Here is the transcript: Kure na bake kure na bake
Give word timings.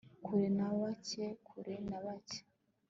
Kure 0.23 0.47
na 0.57 0.67
bake 0.79 1.25
kure 1.47 1.75
na 1.89 1.97
bake 2.05 2.39